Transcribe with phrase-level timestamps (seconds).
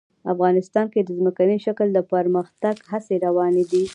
[0.33, 3.83] افغانستان کې د ځمکنی شکل د پرمختګ هڅې روانې دي.